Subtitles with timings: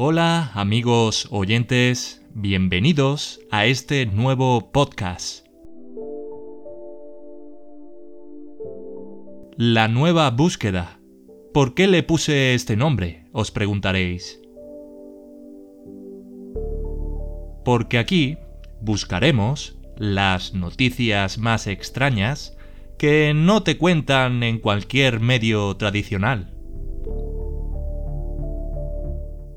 [0.00, 5.44] Hola amigos oyentes, bienvenidos a este nuevo podcast.
[9.56, 11.00] La nueva búsqueda.
[11.52, 13.24] ¿Por qué le puse este nombre?
[13.32, 14.40] Os preguntaréis.
[17.64, 18.38] Porque aquí
[18.80, 22.56] buscaremos las noticias más extrañas
[22.98, 26.54] que no te cuentan en cualquier medio tradicional.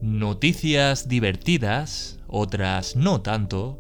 [0.02, 3.78] Noticias divertidas, otras no tanto,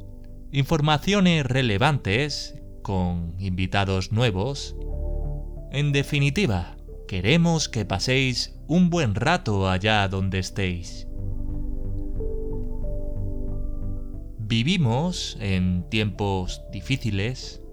[0.52, 4.76] informaciones relevantes, con invitados nuevos.
[5.72, 11.08] En definitiva, queremos que paséis un buen rato allá donde estéis.
[14.38, 17.64] Vivimos en tiempos difíciles,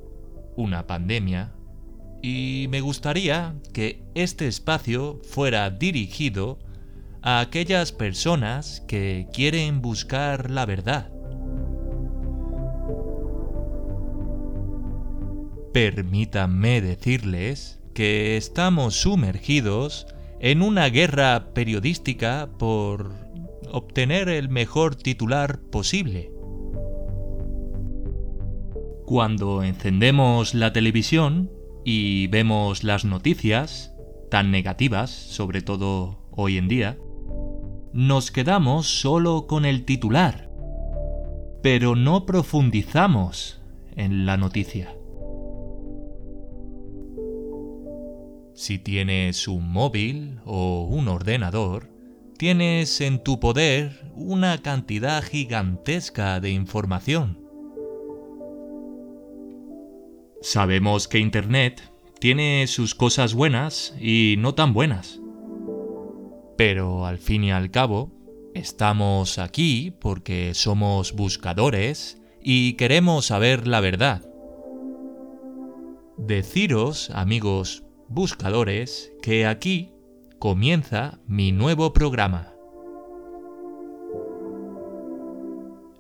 [0.57, 1.53] una pandemia,
[2.23, 6.59] y me gustaría que este espacio fuera dirigido
[7.23, 11.11] a aquellas personas que quieren buscar la verdad.
[15.73, 20.07] Permítanme decirles que estamos sumergidos
[20.41, 23.13] en una guerra periodística por
[23.71, 26.33] obtener el mejor titular posible.
[29.05, 31.51] Cuando encendemos la televisión
[31.85, 33.95] y vemos las noticias,
[34.31, 36.99] tan negativas, sobre todo hoy en día,
[37.93, 40.51] nos quedamos solo con el titular,
[41.63, 43.61] pero no profundizamos
[43.97, 44.95] en la noticia.
[48.55, 51.89] Si tienes un móvil o un ordenador,
[52.37, 57.39] tienes en tu poder una cantidad gigantesca de información.
[60.41, 61.83] Sabemos que Internet
[62.21, 65.21] tiene sus cosas buenas y no tan buenas.
[66.59, 68.11] Pero al fin y al cabo,
[68.53, 74.29] estamos aquí porque somos buscadores y queremos saber la verdad.
[76.17, 79.93] Deciros, amigos buscadores, que aquí
[80.41, 82.53] comienza mi nuevo programa.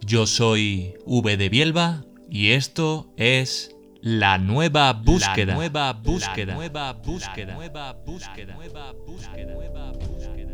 [0.04, 5.54] Yo soy V de Bielba y esto es la nueva búsqueda.
[5.54, 6.54] nueva búsqueda.
[6.54, 7.54] nueva búsqueda.
[7.54, 8.54] nueva búsqueda.
[8.54, 9.54] nueva búsqueda.
[9.54, 10.48] Nueva búsqueda.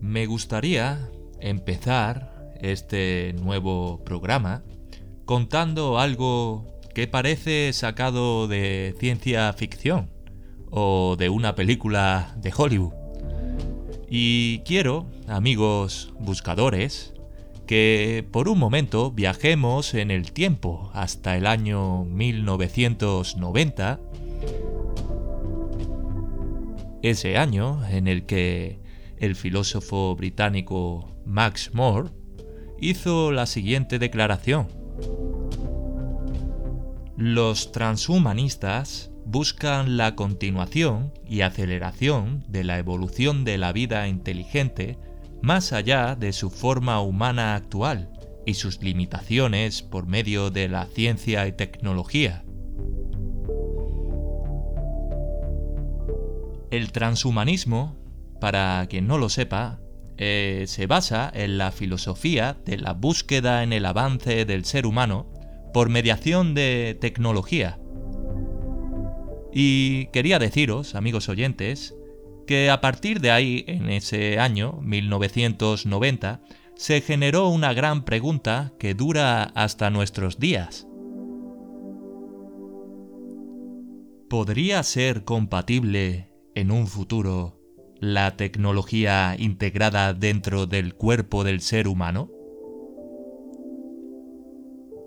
[0.00, 1.08] Me gustaría
[1.40, 4.62] empezar este nuevo programa
[5.24, 10.10] contando algo que parece sacado de ciencia ficción
[10.70, 12.92] o de una película de Hollywood.
[14.10, 17.11] Y quiero, amigos buscadores,
[17.72, 23.98] que por un momento viajemos en el tiempo hasta el año 1990,
[27.00, 28.78] ese año en el que
[29.16, 32.10] el filósofo británico Max Moore
[32.78, 34.68] hizo la siguiente declaración.
[37.16, 44.98] Los transhumanistas buscan la continuación y aceleración de la evolución de la vida inteligente
[45.42, 48.10] más allá de su forma humana actual
[48.46, 52.44] y sus limitaciones por medio de la ciencia y tecnología.
[56.70, 58.02] El transhumanismo
[58.42, 59.78] para quien no lo sepa,
[60.16, 65.32] eh, se basa en la filosofía de la búsqueda en el avance del ser humano
[65.72, 67.78] por mediación de tecnología.
[69.52, 71.94] Y quería deciros, amigos oyentes,
[72.46, 76.40] que a partir de ahí, en ese año, 1990,
[76.74, 80.86] se generó una gran pregunta que dura hasta nuestros días.
[84.28, 87.60] ¿Podría ser compatible en un futuro
[88.00, 92.30] la tecnología integrada dentro del cuerpo del ser humano?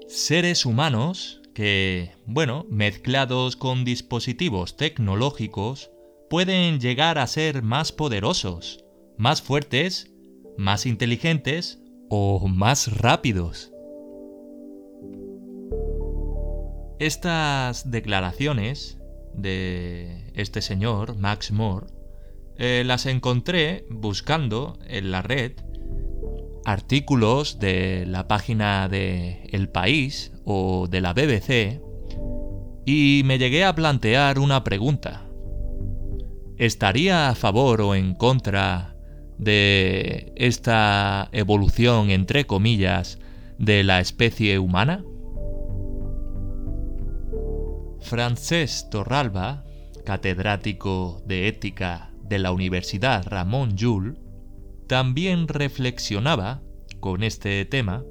[0.07, 5.89] Seres humanos que, bueno, mezclados con dispositivos tecnológicos,
[6.29, 8.83] pueden llegar a ser más poderosos,
[9.17, 10.11] más fuertes,
[10.57, 11.79] más inteligentes
[12.09, 13.71] o más rápidos.
[16.99, 18.97] Estas declaraciones
[19.33, 21.87] de este señor, Max Moore,
[22.57, 25.53] eh, las encontré buscando en la red
[26.65, 31.81] artículos de la página de El País o de la BBC
[32.85, 35.24] y me llegué a plantear una pregunta.
[36.57, 38.95] ¿Estaría a favor o en contra
[39.37, 43.19] de esta evolución, entre comillas,
[43.57, 45.03] de la especie humana?
[48.01, 49.65] Francés Torralba
[50.05, 54.17] catedrático de ética de la Universidad Ramón Llull,
[54.87, 56.61] también reflexionaba
[57.01, 58.05] con este tema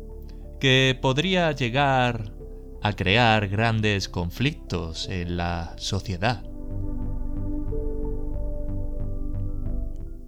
[0.60, 2.34] que podría llegar
[2.82, 6.44] a crear grandes conflictos en la sociedad.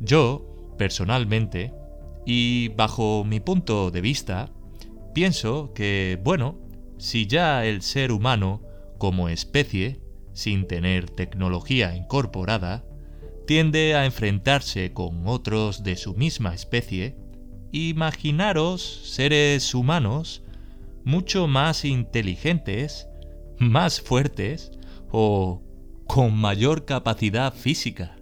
[0.07, 0.47] Yo,
[0.79, 1.75] personalmente,
[2.25, 4.53] y bajo mi punto de vista,
[5.13, 6.61] pienso que, bueno,
[6.97, 8.63] si ya el ser humano,
[8.99, 10.01] como especie,
[10.33, 12.85] sin tener tecnología incorporada,
[13.49, 17.17] tiende a enfrentarse con otros de su misma especie,
[17.73, 20.45] imaginaros seres humanos
[21.05, 23.09] mucho más inteligentes,
[23.59, 24.71] más fuertes
[25.11, 25.63] o
[26.07, 28.16] con mayor capacidad física.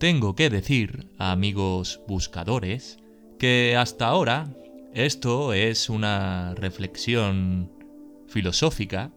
[0.00, 2.96] Tengo que decir, amigos buscadores,
[3.38, 4.48] que hasta ahora
[4.94, 7.70] esto es una reflexión
[8.26, 9.12] filosófica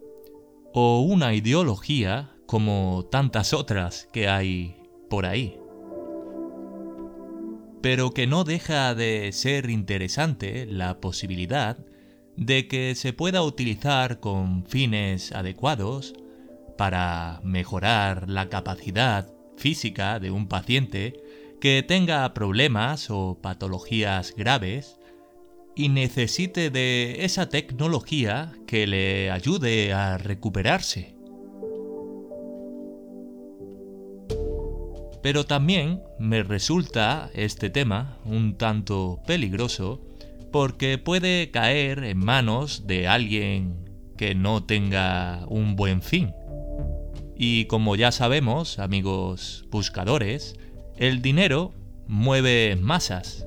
[0.74, 4.76] o una ideología como tantas otras que hay
[5.08, 5.58] por ahí.
[7.80, 11.78] Pero que no deja de ser interesante la posibilidad
[12.36, 16.12] de que se pueda utilizar con fines adecuados
[16.76, 21.22] para mejorar la capacidad física de un paciente
[21.60, 24.98] que tenga problemas o patologías graves
[25.74, 31.14] y necesite de esa tecnología que le ayude a recuperarse.
[35.22, 40.02] Pero también me resulta este tema un tanto peligroso
[40.52, 46.32] porque puede caer en manos de alguien que no tenga un buen fin.
[47.36, 50.58] Y como ya sabemos, amigos buscadores,
[50.96, 51.72] el dinero
[52.06, 53.44] mueve masas.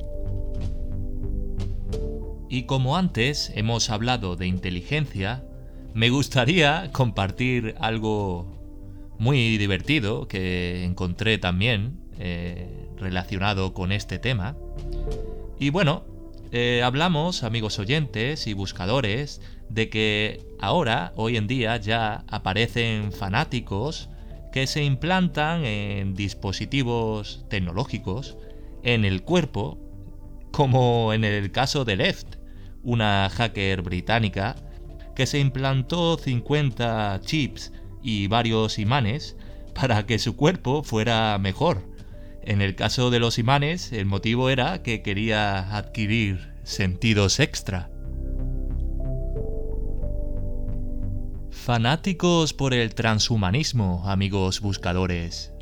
[2.49, 5.43] Y como antes hemos hablado de inteligencia,
[5.93, 8.57] me gustaría compartir algo
[9.17, 14.55] muy divertido que encontré también eh, relacionado con este tema.
[15.59, 16.05] Y bueno,
[16.51, 24.09] eh, hablamos, amigos oyentes y buscadores, de que ahora, hoy en día, ya aparecen fanáticos
[24.51, 28.37] que se implantan en dispositivos tecnológicos
[28.83, 29.77] en el cuerpo,
[30.51, 32.37] como en el caso de Left,
[32.83, 34.55] una hacker británica
[35.15, 39.35] que se implantó 50 chips y varios imanes
[39.73, 41.96] para que su cuerpo fuera mejor.
[42.47, 47.91] En el caso de los imanes, el motivo era que quería adquirir sentidos extra.
[51.51, 55.53] Fanáticos por el transhumanismo, amigos buscadores.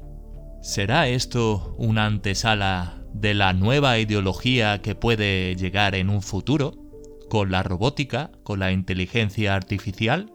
[0.62, 6.86] ¿Será esto una antesala de la nueva ideología que puede llegar en un futuro?
[7.30, 10.32] con la robótica, con la inteligencia artificial?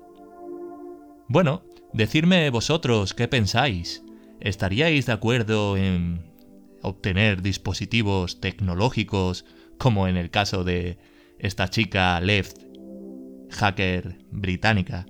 [1.29, 1.63] Bueno,
[1.93, 4.03] decidme vosotros qué pensáis.
[4.41, 6.30] ¿Estaríais de acuerdo en
[6.83, 9.45] obtener dispositivos tecnológicos
[9.79, 10.99] como en el caso de
[11.39, 12.59] esta chica Left,
[13.51, 15.07] hacker británica?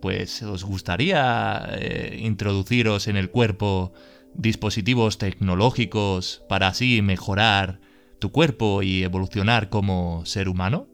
[0.00, 3.92] Pues os gustaría eh, introduciros en el cuerpo
[4.34, 7.80] dispositivos tecnológicos para así mejorar
[8.18, 10.88] tu cuerpo y evolucionar como ser humano?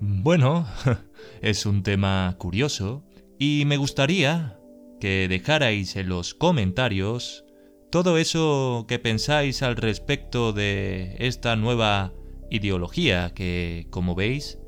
[0.00, 0.66] Bueno,
[1.42, 3.04] es un tema curioso
[3.38, 4.58] y me gustaría
[5.00, 7.44] que dejarais en los comentarios
[7.92, 12.14] todo eso que pensáis al respecto de esta nueva
[12.50, 14.58] ideología que, como veis,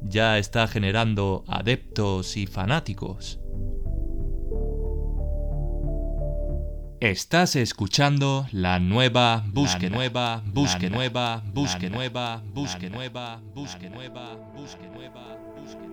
[0.00, 3.40] ya está generando adeptos y fanáticos.
[7.00, 14.90] Estás escuchando la nueva búsqueda, nueva búsqueda, nueva búsqueda, nueva búsqueda, nueva búsqueda, nueva búsqueda,
[14.94, 15.88] nueva búsqueda,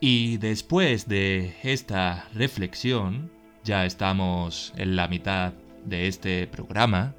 [0.00, 3.36] Y después de esta reflexión,
[3.68, 5.52] ya estamos en la mitad
[5.84, 7.14] de este programa.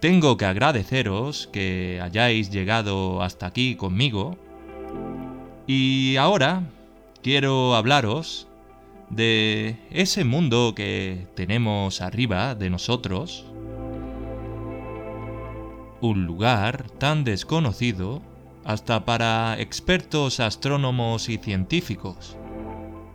[0.00, 4.38] Tengo que agradeceros que hayáis llegado hasta aquí conmigo.
[5.66, 6.62] Y ahora
[7.22, 8.48] quiero hablaros
[9.10, 13.44] de ese mundo que tenemos arriba de nosotros,
[16.00, 18.22] un lugar tan desconocido
[18.64, 22.38] hasta para expertos astrónomos y científicos.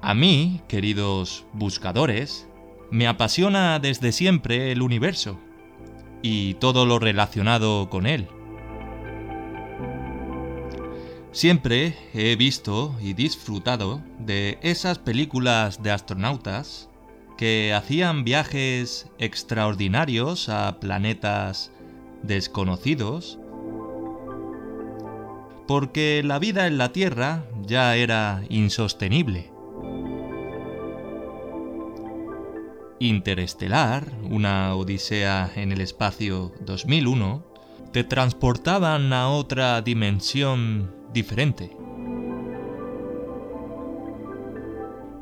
[0.02, 2.48] A mí, queridos buscadores,
[2.90, 5.38] me apasiona desde siempre el universo
[6.22, 8.28] y todo lo relacionado con él.
[11.32, 16.90] Siempre he visto y disfrutado de esas películas de astronautas
[17.38, 21.72] que hacían viajes extraordinarios a planetas
[22.24, 23.38] desconocidos,
[25.68, 29.59] porque la vida en la Tierra ya era insostenible.
[33.02, 37.46] Interestelar, una Odisea en el espacio 2001,
[37.94, 41.72] te transportaban a otra dimensión diferente.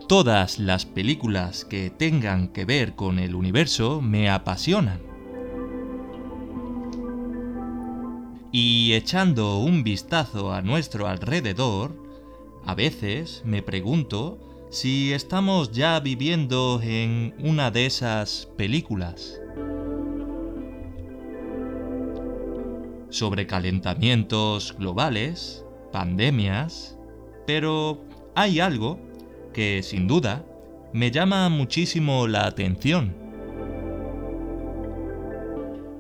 [0.07, 5.00] Todas las películas que tengan que ver con el universo me apasionan.
[8.51, 11.96] Y echando un vistazo a nuestro alrededor,
[12.65, 19.40] a veces me pregunto si estamos ya viviendo en una de esas películas.
[23.10, 26.98] Sobre calentamientos globales, pandemias,
[27.46, 28.04] pero
[28.36, 29.00] hay algo
[29.54, 30.46] que sin duda
[30.94, 33.16] me llama muchísimo la atención.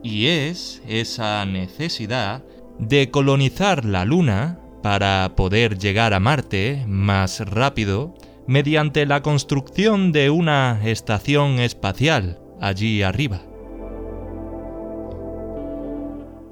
[0.03, 2.43] Y es esa necesidad
[2.79, 8.13] de colonizar la Luna para poder llegar a Marte más rápido
[8.47, 13.41] mediante la construcción de una estación espacial allí arriba.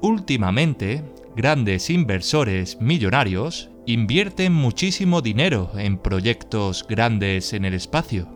[0.02, 1.02] Últimamente,
[1.34, 8.28] grandes inversores millonarios invierten muchísimo dinero en proyectos grandes en el espacio.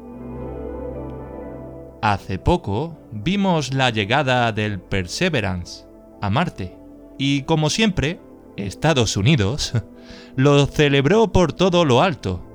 [2.02, 5.84] Hace poco vimos la llegada del Perseverance
[6.22, 6.76] a Marte
[7.18, 8.20] y como siempre,
[8.56, 9.74] Estados Unidos
[10.36, 12.49] lo celebró por todo lo alto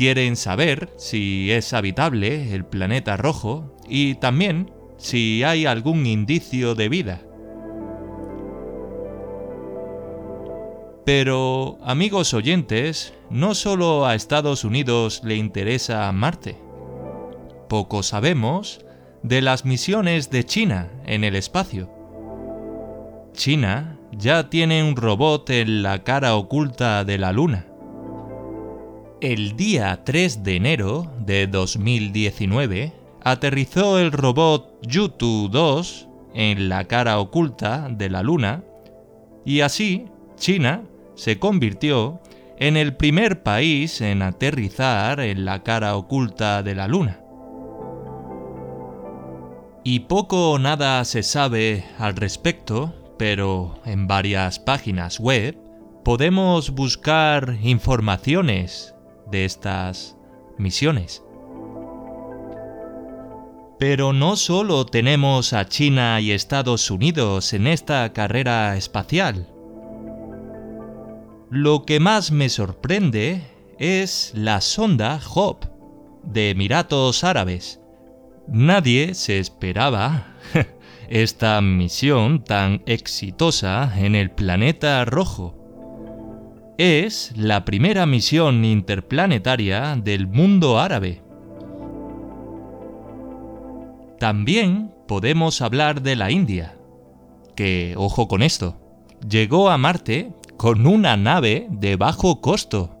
[0.00, 6.88] quieren saber si es habitable el planeta rojo y también si hay algún indicio de
[6.88, 7.20] vida.
[11.04, 16.56] Pero, amigos oyentes, no solo a Estados Unidos le interesa Marte.
[17.68, 18.80] Poco sabemos
[19.22, 21.90] de las misiones de China en el espacio.
[23.34, 27.69] China ya tiene un robot en la cara oculta de la Luna.
[29.20, 37.18] El día 3 de enero de 2019 aterrizó el robot Yutu 2 en la cara
[37.18, 38.64] oculta de la Luna
[39.44, 40.84] y así China
[41.16, 42.18] se convirtió
[42.56, 47.20] en el primer país en aterrizar en la cara oculta de la Luna.
[49.84, 55.58] Y poco o nada se sabe al respecto, pero en varias páginas web
[56.04, 58.94] podemos buscar informaciones
[59.30, 60.16] de estas
[60.58, 61.22] misiones.
[63.78, 69.48] Pero no solo tenemos a China y Estados Unidos en esta carrera espacial.
[71.50, 73.42] Lo que más me sorprende
[73.78, 75.66] es la sonda Hope
[76.22, 77.80] de Emiratos Árabes.
[78.46, 80.34] Nadie se esperaba
[81.08, 85.59] esta misión tan exitosa en el planeta rojo
[86.80, 91.22] es la primera misión interplanetaria del mundo árabe.
[94.18, 96.78] También podemos hablar de la India,
[97.54, 98.80] que, ojo con esto,
[99.28, 102.96] llegó a Marte con una nave de bajo costo.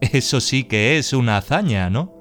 [0.00, 2.14] Eso sí que es una hazaña, ¿no?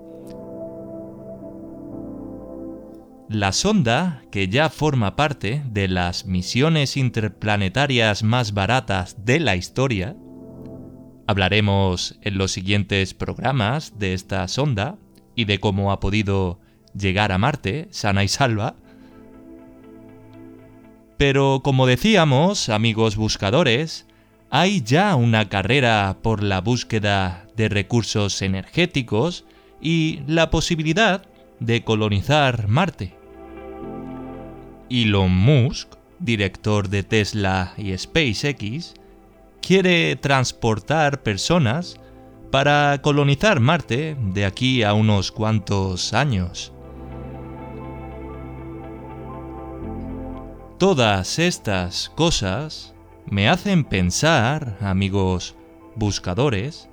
[3.29, 10.17] La sonda, que ya forma parte de las misiones interplanetarias más baratas de la historia,
[11.27, 14.97] Hablaremos en los siguientes programas de esta sonda
[15.35, 16.59] y de cómo ha podido
[16.93, 18.75] llegar a Marte sana y salva.
[21.17, 24.07] Pero como decíamos, amigos buscadores,
[24.49, 29.45] hay ya una carrera por la búsqueda de recursos energéticos
[29.79, 31.25] y la posibilidad
[31.59, 33.13] de colonizar Marte.
[34.89, 38.95] Elon Musk, director de Tesla y SpaceX,
[39.61, 41.99] quiere transportar personas
[42.51, 46.73] para colonizar Marte de aquí a unos cuantos años.
[50.77, 55.55] Todas estas cosas me hacen pensar, amigos
[55.95, 56.89] buscadores,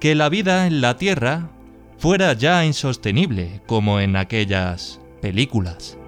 [0.00, 1.50] que la vida en la Tierra
[1.98, 5.98] fuera ya insostenible como en aquellas películas.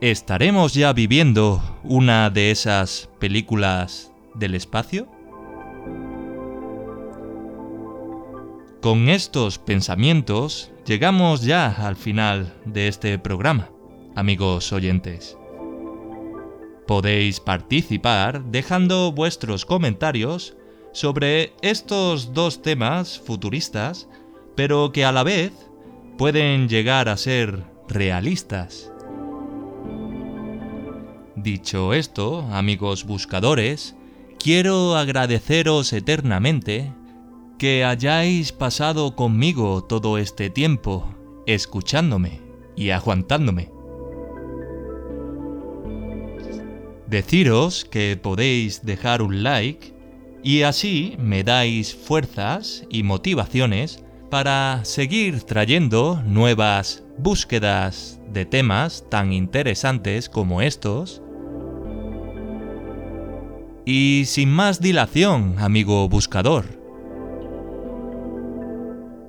[0.00, 5.06] ¿Estaremos ya viviendo una de esas películas del espacio?
[8.82, 13.70] Con estos pensamientos llegamos ya al final de este programa,
[14.16, 15.38] amigos oyentes.
[16.88, 20.56] Podéis participar dejando vuestros comentarios
[20.92, 24.08] sobre estos dos temas futuristas,
[24.56, 25.52] pero que a la vez
[26.18, 28.90] pueden llegar a ser realistas
[31.44, 33.94] Dicho esto, amigos buscadores,
[34.42, 36.90] quiero agradeceros eternamente
[37.58, 41.14] que hayáis pasado conmigo todo este tiempo,
[41.46, 42.40] escuchándome
[42.76, 43.70] y aguantándome.
[47.08, 49.92] Deciros que podéis dejar un like
[50.42, 59.34] y así me dais fuerzas y motivaciones para seguir trayendo nuevas búsquedas de temas tan
[59.34, 61.20] interesantes como estos.
[63.86, 66.64] Y sin más dilación, amigo buscador,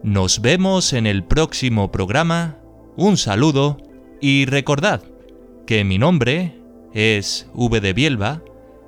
[0.02, 2.58] nos vemos en el próximo programa,
[2.96, 3.78] un saludo
[4.22, 5.02] y recordad
[5.68, 6.56] que mi nombre
[6.94, 8.42] es V de Bielba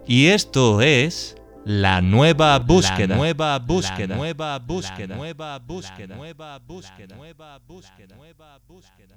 [0.07, 3.17] y esto es la nueva búsqueda.
[3.17, 4.15] nueva búsqueda.
[4.15, 5.17] nueva búsqueda.
[5.17, 6.15] nueva búsqueda.
[6.15, 7.15] nueva búsqueda.
[7.17, 8.15] nueva búsqueda.
[8.15, 9.15] nueva búsqueda.